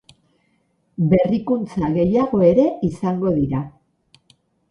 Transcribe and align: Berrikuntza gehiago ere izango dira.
Berrikuntza 1.11 1.89
gehiago 1.97 2.41
ere 2.49 2.65
izango 2.89 3.35
dira. 3.41 3.61